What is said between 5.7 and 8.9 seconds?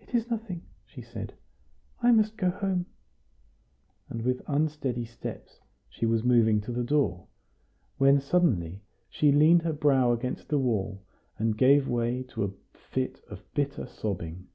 she was moving to the door, when suddenly